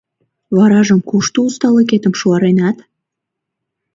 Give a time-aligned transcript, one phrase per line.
[0.55, 2.77] —Варажым кушто усталыкетым шуаренат?